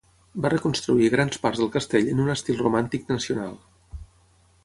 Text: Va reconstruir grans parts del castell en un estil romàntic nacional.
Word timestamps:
Va 0.43 0.49
reconstruir 0.51 1.09
grans 1.15 1.41
parts 1.43 1.61
del 1.63 1.69
castell 1.75 2.09
en 2.15 2.23
un 2.25 2.33
estil 2.35 2.59
romàntic 2.63 3.05
nacional. 3.13 3.55